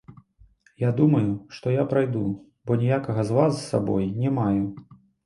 Я 0.83 0.89
думаю, 0.99 1.27
што 1.57 1.73
я 1.75 1.83
прайду, 1.91 2.23
бо 2.71 2.79
ніякага 2.85 3.27
зла 3.29 3.45
з 3.59 3.63
сабой 3.75 4.09
не 4.25 4.33
маю. 4.39 4.65